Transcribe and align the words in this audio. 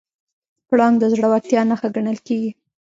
پړانګ 0.67 0.95
د 0.99 1.03
زړورتیا 1.13 1.61
نښه 1.69 1.87
ګڼل 1.95 2.17
کېږي. 2.27 2.51